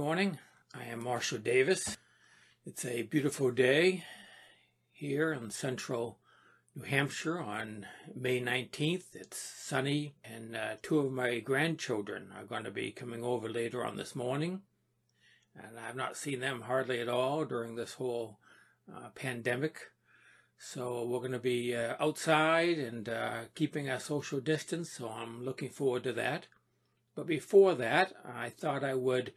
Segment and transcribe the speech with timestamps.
[0.00, 0.38] Morning.
[0.74, 1.98] I am Marshall Davis.
[2.64, 4.04] It's a beautiful day
[4.92, 6.16] here in central
[6.74, 7.84] New Hampshire on
[8.16, 9.14] May 19th.
[9.14, 13.84] It's sunny, and uh, two of my grandchildren are going to be coming over later
[13.84, 14.62] on this morning.
[15.54, 18.38] And I've not seen them hardly at all during this whole
[18.90, 19.90] uh, pandemic.
[20.56, 25.44] So we're going to be uh, outside and uh, keeping a social distance, so I'm
[25.44, 26.46] looking forward to that.
[27.14, 29.34] But before that, I thought I would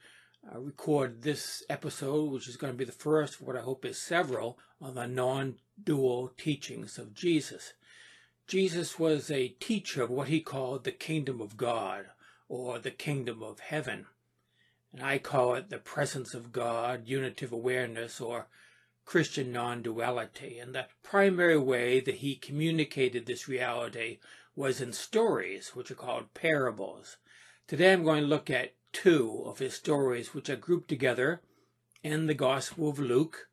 [0.51, 3.85] uh, record this episode, which is going to be the first of what I hope
[3.85, 7.73] is several on the non dual teachings of Jesus.
[8.45, 12.07] Jesus was a teacher of what he called the kingdom of God
[12.49, 14.05] or the kingdom of heaven.
[14.91, 18.47] And I call it the presence of God, unitive awareness, or
[19.05, 20.59] Christian non duality.
[20.59, 24.19] And the primary way that he communicated this reality
[24.55, 27.17] was in stories, which are called parables.
[27.67, 31.41] Today I'm going to look at two of his stories, which are grouped together
[32.03, 33.47] in the Gospel of Luke,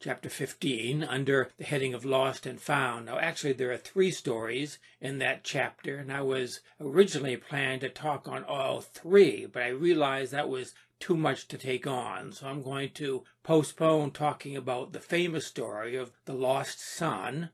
[0.00, 3.06] chapter 15, under the heading of Lost and Found.
[3.06, 7.88] Now, actually, there are three stories in that chapter, and I was originally planned to
[7.88, 12.48] talk on all three, but I realized that was too much to take on, so
[12.48, 17.50] I'm going to postpone talking about the famous story of the lost son,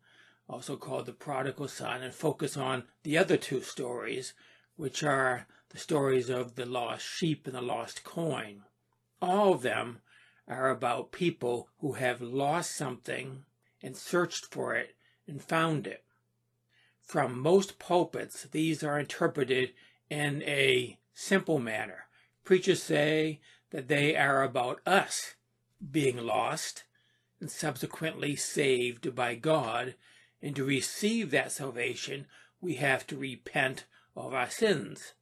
[0.49, 4.35] also called the prodigal son, and focus on the other two stories,
[4.77, 8.63] which are the stories of the lost sheep and the lost coin.
[9.21, 9.99] All of them
[10.47, 13.45] are about people who have lost something
[13.83, 14.95] and searched for it
[15.27, 16.05] and found it.
[17.03, 19.73] From most pulpits, these are interpreted
[20.09, 22.07] in a simple manner.
[22.45, 23.41] Preachers say
[23.71, 25.35] that they are about us
[25.91, 26.85] being lost
[27.41, 29.97] and subsequently saved by God,
[30.41, 32.27] and to receive that salvation,
[32.61, 35.15] we have to repent of our sins.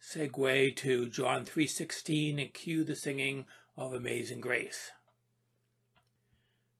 [0.00, 4.92] Segue to John 3:16 and cue the singing of Amazing Grace.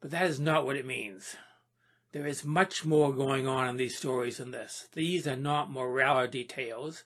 [0.00, 1.36] But that is not what it means.
[2.12, 4.88] There is much more going on in these stories than this.
[4.92, 7.04] These are not morality tales.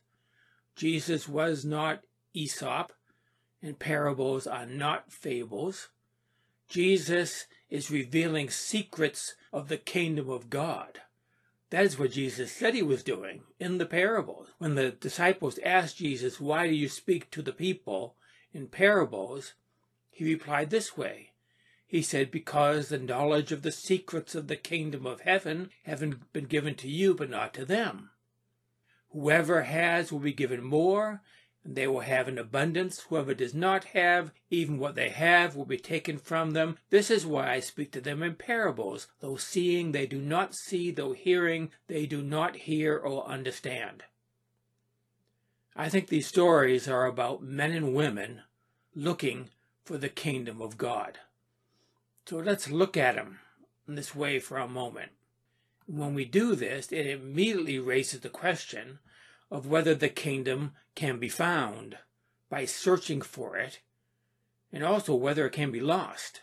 [0.77, 2.93] Jesus was not Aesop,
[3.61, 5.89] and parables are not fables.
[6.69, 11.03] Jesus is revealing secrets of the kingdom of God.
[11.72, 14.49] That is what Jesus said he was doing in the parables.
[14.59, 18.15] When the disciples asked Jesus, Why do you speak to the people
[18.53, 19.55] in parables?
[20.10, 21.31] He replied this way.
[21.87, 26.44] He said, Because the knowledge of the secrets of the kingdom of heaven haven't been
[26.44, 28.10] given to you, but not to them.
[29.12, 31.22] Whoever has will be given more,
[31.65, 33.00] they will have an abundance.
[33.00, 36.78] Whoever does not have, even what they have will be taken from them.
[36.91, 39.06] This is why I speak to them in parables.
[39.21, 44.03] Though seeing, they do not see, though hearing, they do not hear or understand.
[45.77, 48.43] I think these stories are about men and women
[48.95, 49.51] looking
[49.84, 51.19] for the kingdom of God.
[52.27, 53.41] So let's look at them
[53.89, 55.12] in this way for a moment.
[55.87, 58.99] When we do this, it immediately raises the question
[59.53, 61.99] of whether the kingdom can be found
[62.49, 63.81] by searching for it,
[64.73, 66.41] and also whether it can be lost.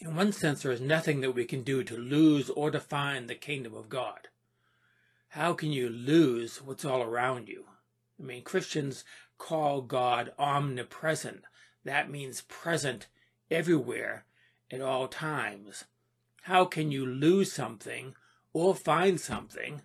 [0.00, 3.26] In one sense, there is nothing that we can do to lose or to find
[3.26, 4.28] the kingdom of God.
[5.30, 7.64] How can you lose what's all around you?
[8.20, 9.02] I mean, Christians
[9.38, 11.44] call God omnipresent.
[11.84, 13.06] That means present
[13.50, 14.26] everywhere
[14.70, 15.84] at all times.
[16.42, 18.14] How can you lose something
[18.52, 19.80] or find something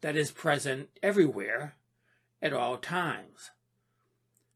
[0.00, 1.76] that is present everywhere
[2.40, 3.50] at all times.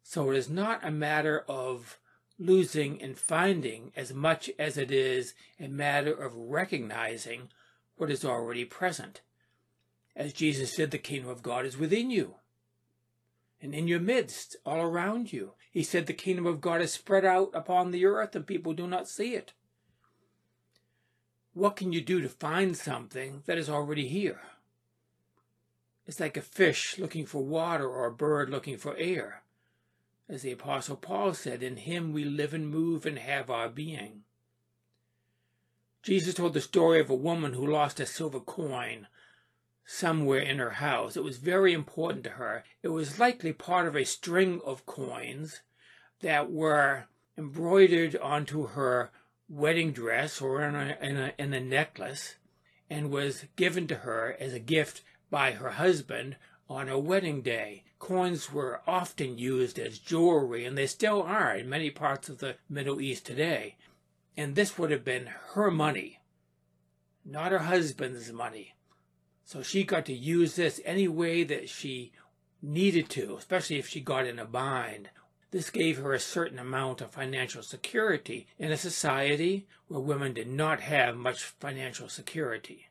[0.03, 1.99] So it is not a matter of
[2.39, 7.49] losing and finding as much as it is a matter of recognizing
[7.97, 9.21] what is already present.
[10.15, 12.35] As Jesus said, the kingdom of God is within you
[13.63, 15.53] and in your midst, all around you.
[15.71, 18.89] He said the kingdom of God is spread out upon the earth and people do
[18.89, 19.53] not see it.
[21.55, 24.41] What can you do to find something that is already here?
[26.13, 29.45] It's like a fish looking for water or a bird looking for air.
[30.29, 34.25] As the Apostle Paul said, In him we live and move and have our being.
[36.03, 39.07] Jesus told the story of a woman who lost a silver coin.
[39.87, 41.17] somewhere in her house.
[41.17, 42.63] It was very important to her.
[42.83, 45.63] It was likely part of a string of coins
[46.21, 47.07] that were
[47.39, 49.13] embroidered onto her
[49.49, 52.35] wedding dress or in a, in a, in a necklace
[52.91, 55.01] and was given to her as a gift
[55.33, 56.37] by her husband
[56.69, 57.83] on her wedding day.
[57.99, 62.57] Coins were often used as jewelry, and they still are in many parts of the
[62.69, 63.77] Middle East today.
[64.37, 66.21] And this would have been her money,
[67.25, 68.75] not her husband's money.
[69.45, 72.13] So she got to use this any way that she
[72.61, 75.09] needed to, especially if she got in a bind.
[75.51, 80.49] This gave her a certain amount of financial security in a society where women did
[80.49, 82.89] not have much financial security.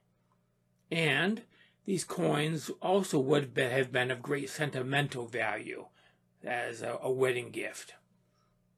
[0.92, 1.44] And
[1.86, 5.88] these coins also would have been of great sentimental value
[6.44, 7.96] as a, a wedding gift.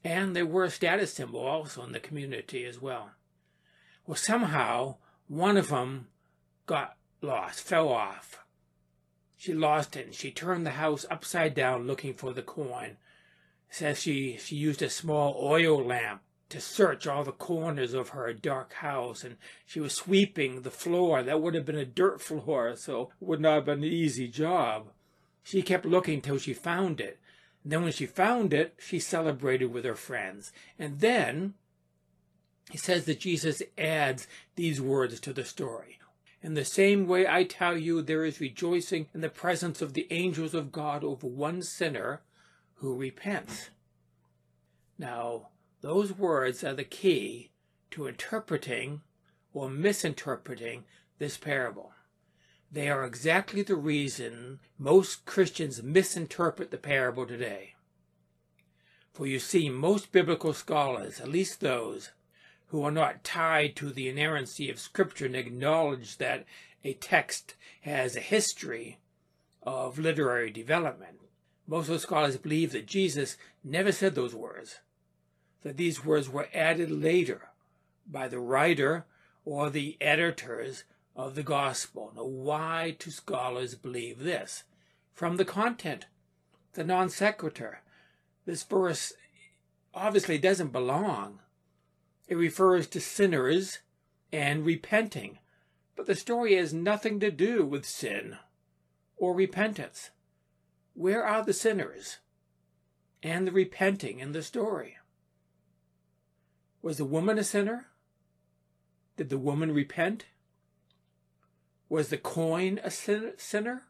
[0.03, 3.11] And they were a status symbol also in the community as well.
[4.05, 4.97] Well, somehow
[5.27, 6.07] one of them
[6.65, 8.43] got lost, fell off.
[9.37, 12.97] She lost it and she turned the house upside down looking for the coin.
[13.69, 16.21] Says she, she used a small oil lamp
[16.53, 21.23] to search all the corners of her dark house and she was sweeping the floor.
[21.23, 24.27] That would have been a dirt floor, so it would not have been an easy
[24.27, 24.89] job.
[25.41, 27.19] She kept looking till she found it.
[27.63, 30.51] And then when she found it, she celebrated with her friends.
[30.77, 31.55] And then
[32.69, 35.97] he says that Jesus adds these words to the story.
[36.43, 40.05] In the same way, I tell you, there is rejoicing in the presence of the
[40.11, 42.21] angels of God over one sinner
[42.75, 43.71] who repents.
[44.99, 45.47] Now,
[45.83, 47.49] those words are the key
[47.91, 49.01] to interpreting
[49.53, 50.85] or misinterpreting
[51.19, 51.91] this parable.
[52.71, 57.75] They are exactly the reason most Christians misinterpret the parable today.
[59.11, 62.11] For you see, most biblical scholars, at least those
[62.67, 66.45] who are not tied to the inerrancy of Scripture and acknowledge that
[66.85, 68.99] a text has a history
[69.61, 71.19] of literary development.
[71.67, 74.79] Most of the scholars believe that Jesus never said those words,
[75.63, 77.49] that these words were added later
[78.05, 79.05] by the writer
[79.45, 80.83] or the editors
[81.15, 82.11] of the gospel.
[82.15, 84.63] Now, why do scholars believe this?
[85.13, 86.05] From the content,
[86.73, 87.81] the non sequitur.
[88.45, 89.13] This verse
[89.93, 91.39] obviously doesn't belong
[92.27, 93.79] it refers to sinners
[94.31, 95.39] and repenting,
[95.95, 98.37] but the story has nothing to do with sin
[99.17, 100.09] or repentance.
[100.93, 102.19] Where are the sinners
[103.21, 104.97] and the repenting in the story?
[106.83, 107.87] Was the woman a sinner?
[109.17, 110.25] Did the woman repent?
[111.89, 113.83] Was the coin a sinner?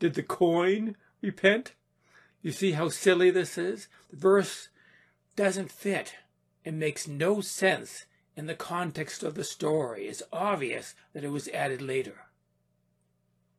[0.00, 1.74] Did the coin repent?
[2.42, 3.88] You see how silly this is?
[4.10, 4.70] The verse
[5.36, 6.14] doesn't fit
[6.64, 8.06] it makes no sense
[8.36, 10.06] in the context of the story.
[10.06, 12.26] It's obvious that it was added later.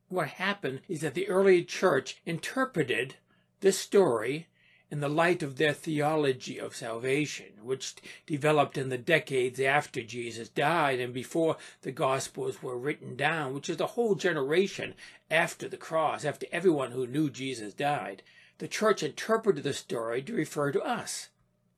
[0.09, 3.15] What happened is that the early church interpreted
[3.61, 4.47] this story
[4.91, 7.95] in the light of their theology of salvation, which
[8.25, 13.69] developed in the decades after Jesus died and before the Gospels were written down, which
[13.69, 14.95] is the whole generation
[15.29, 18.23] after the cross, after everyone who knew Jesus died.
[18.57, 21.29] The church interpreted the story to refer to us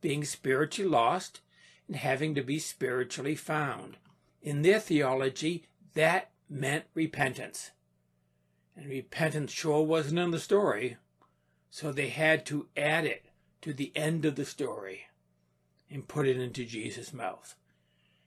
[0.01, 1.41] being spiritually lost
[1.87, 3.97] and having to be spiritually found.
[4.41, 7.71] In their theology, that meant repentance.
[8.75, 10.97] And repentance sure wasn't in the story,
[11.71, 13.25] so they had to add it
[13.61, 15.05] to the end of the story
[15.89, 17.55] and put it into Jesus' mouth.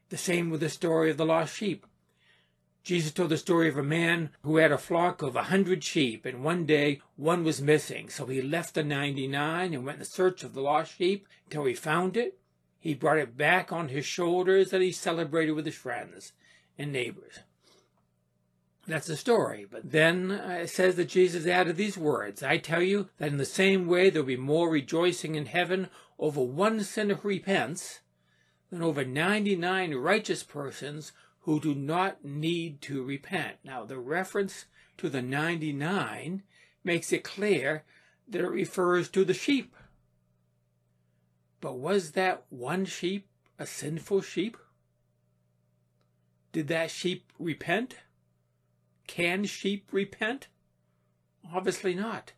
[0.09, 1.87] The same with the story of the lost sheep.
[2.83, 6.27] Jesus told the story of a man who had a flock of a hundred sheep,
[6.27, 8.09] and one day one was missing.
[8.09, 11.65] So he left the ninety nine and went in search of the lost sheep until
[11.65, 12.39] he found it.
[12.79, 16.33] He brought it back on his shoulders and he celebrated with his friends
[16.79, 17.41] and neighbors.
[18.87, 19.67] That's the story.
[19.71, 23.38] But then uh, it says that Jesus added these words I tell you that in
[23.38, 25.88] the same way there will be more rejoicing in heaven
[26.19, 28.00] over one sinner who repents
[28.71, 33.57] than over 99 righteous persons who do not need to repent.
[33.64, 34.67] Now, the reference
[34.99, 36.43] to the 99
[36.83, 37.85] makes it clear
[38.29, 39.75] that it refers to the sheep.
[41.61, 43.26] But was that one sheep
[43.59, 44.57] a sinful sheep?
[46.53, 47.97] Did that sheep repent?
[49.06, 50.49] Can sheep repent?
[51.52, 52.32] Obviously not.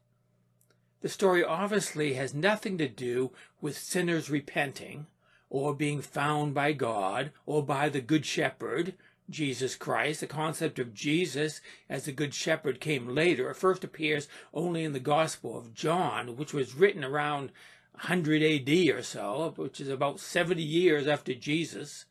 [1.00, 3.30] The story obviously has nothing to do
[3.61, 5.06] with sinners repenting
[5.49, 8.94] or being found by God or by the Good Shepherd,
[9.30, 10.20] Jesus Christ.
[10.20, 13.50] The concept of Jesus as the Good Shepherd came later.
[13.50, 17.52] It first appears only in the Gospel of John, which was written around
[17.92, 22.06] 100 AD or so, which is about 70 years after Jesus.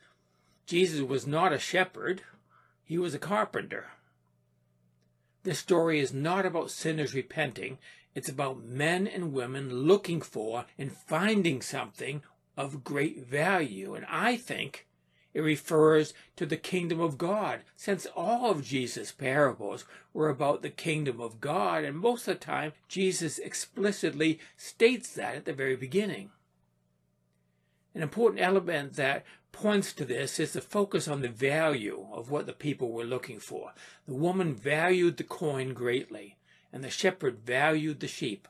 [0.65, 2.23] Jesus was not a shepherd,
[2.83, 3.87] he was a carpenter.
[5.45, 7.77] This story is not about sinners repenting.
[8.15, 12.23] It's about men and women looking for and finding something
[12.57, 13.93] of great value.
[13.93, 14.87] And I think
[15.35, 19.85] it refers to the kingdom of God, since all of Jesus' parables
[20.15, 25.35] were about the kingdom of God, and most of the time Jesus explicitly states that
[25.35, 26.31] at the very beginning.
[27.93, 29.23] An important element that
[29.55, 33.39] points to this is the focus on the value of what the people were looking
[33.39, 33.71] for.
[34.05, 36.35] The woman valued the coin greatly,
[36.73, 38.49] and the shepherd valued the sheep.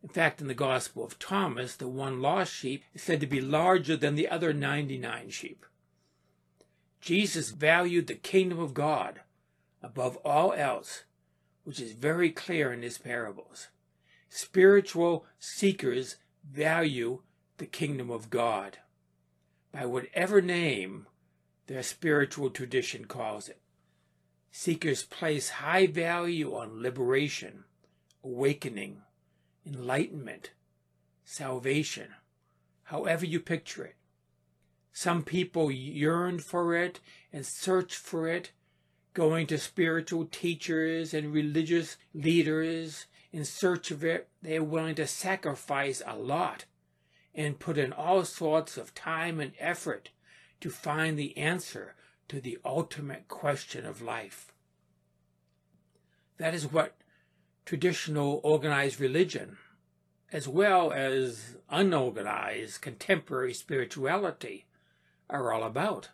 [0.00, 3.40] In fact, in the Gospel of Thomas, the one lost sheep is said to be
[3.40, 5.66] larger than the other 99 sheep.
[7.00, 9.22] Jesus valued the kingdom of God
[9.82, 11.02] above all else,
[11.64, 13.68] which is very clear in his parables.
[14.30, 16.16] Spiritual seekers
[16.48, 17.22] value
[17.56, 18.78] the kingdom of God
[19.72, 21.06] by whatever name
[21.66, 23.60] their spiritual tradition calls it.
[24.50, 27.64] Seekers place high value on liberation,
[28.24, 29.02] awakening,
[29.66, 30.50] enlightenment,
[31.24, 32.08] salvation,
[32.84, 33.96] however you picture it.
[34.92, 37.00] Some people yearn for it
[37.32, 38.50] and search for it,
[39.12, 44.28] going to spiritual teachers and religious leaders in search of it.
[44.42, 46.64] They are willing to sacrifice a lot
[47.38, 50.10] and put in all sorts of time and effort
[50.60, 51.94] to find the answer
[52.26, 54.52] to the ultimate question of life.
[56.38, 56.96] That is what
[57.64, 59.56] traditional organized religion,
[60.32, 64.66] as well as unorganized contemporary spirituality,
[65.30, 66.08] are all about.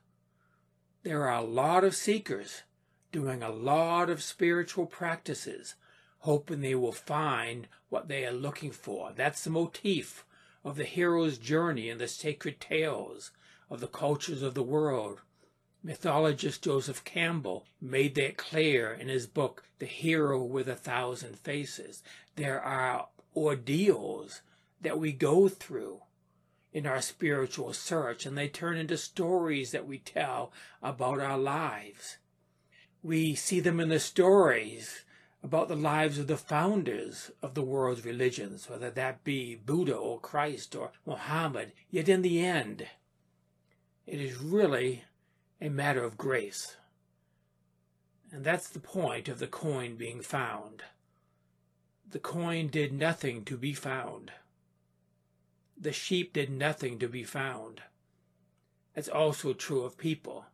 [1.04, 2.64] There are a lot of seekers
[3.12, 5.74] doing a lot of spiritual practices,
[6.18, 9.10] hoping they will find what they are looking for.
[9.16, 10.26] That's the motif
[10.64, 13.30] of the hero's journey in the sacred tales
[13.68, 15.21] of the cultures of the world.
[15.83, 22.02] Mythologist Joseph Campbell made that clear in his book, The Hero with a Thousand Faces.
[22.37, 24.40] There are ordeals
[24.80, 26.00] that we go through
[26.73, 30.52] in our spiritual search, and they turn into stories that we tell
[30.83, 32.16] about our lives.
[33.02, 35.03] We see them in the stories
[35.44, 40.18] about the lives of the founders of the world's religions, whether that be Buddha or
[40.18, 41.72] Christ or Mohammed.
[41.90, 42.86] Yet in the end,
[44.06, 45.04] it is really
[45.60, 46.78] a matter of grace.
[48.32, 50.82] And that's the point of the coin being found.
[52.10, 54.32] The coin did nothing to be found.
[55.78, 57.82] The sheep did nothing to be found.
[58.94, 60.46] That's also true of people.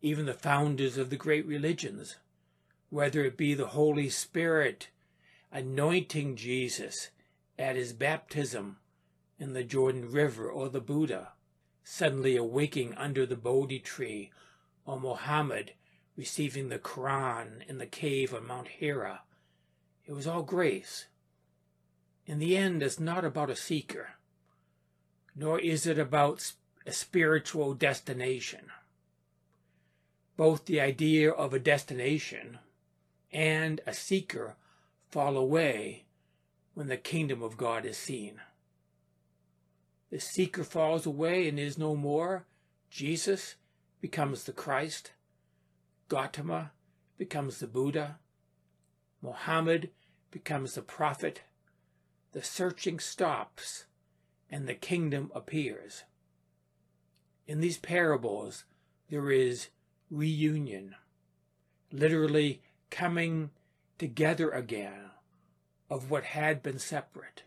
[0.00, 2.16] Even the founders of the great religions
[2.92, 4.90] whether it be the Holy Spirit
[5.50, 7.08] anointing Jesus
[7.58, 8.76] at his baptism
[9.38, 11.32] in the Jordan River, or the Buddha
[11.82, 14.30] suddenly awaking under the Bodhi tree,
[14.84, 15.72] or Mohammed
[16.18, 19.22] receiving the Quran in the cave on Mount Hira.
[20.04, 21.06] It was all grace.
[22.26, 24.10] In the end, it's not about a seeker,
[25.34, 26.52] nor is it about
[26.86, 28.66] a spiritual destination.
[30.36, 32.58] Both the idea of a destination
[33.32, 34.56] and a seeker
[35.10, 36.04] fall away
[36.74, 38.40] when the kingdom of God is seen.
[40.10, 42.46] The seeker falls away and is no more.
[42.90, 43.56] Jesus
[44.00, 45.12] becomes the Christ.
[46.08, 46.72] Gautama
[47.16, 48.18] becomes the Buddha.
[49.22, 49.90] Mohammed
[50.30, 51.42] becomes the prophet.
[52.32, 53.86] The searching stops
[54.50, 56.04] and the kingdom appears.
[57.46, 58.64] In these parables,
[59.08, 59.68] there is
[60.10, 60.94] reunion,
[61.90, 62.62] literally
[62.92, 63.50] coming
[63.98, 65.10] together again
[65.90, 67.42] of what had been separate.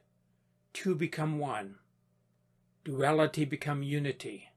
[0.73, 1.75] Two become one.
[2.83, 4.49] Duality become unity.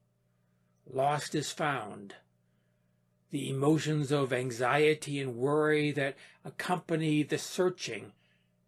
[0.91, 2.15] Lost is found.
[3.31, 8.13] The emotions of anxiety and worry that accompany the searching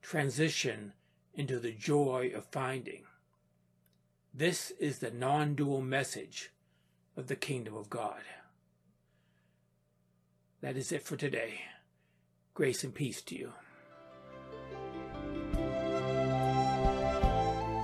[0.02, 0.92] transition
[1.34, 3.04] into the joy of finding.
[4.34, 6.50] This is the non dual message
[7.16, 8.20] of the kingdom of God.
[10.60, 11.60] That is it for today.
[12.60, 13.52] Grace and peace to you.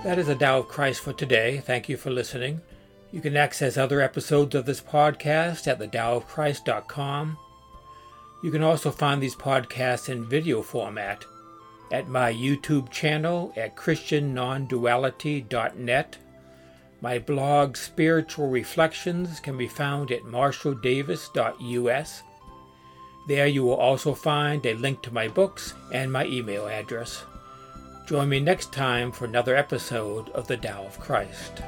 [0.03, 1.63] That is the Tao of Christ for today.
[1.65, 2.61] Thank you for listening.
[3.11, 7.39] You can access other episodes of this podcast at thedaoofchrist.com.
[8.43, 11.25] You can also find these podcasts in video format
[11.91, 16.17] at my YouTube channel at christiannonduality.net.
[17.01, 22.21] My blog Spiritual Reflections can be found at marshalldavis.us.
[23.27, 27.25] There you will also find a link to my books and my email address.
[28.05, 31.61] Join me next time for another episode of the Tao of Christ.